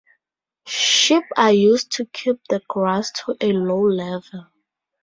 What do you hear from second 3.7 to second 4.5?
level.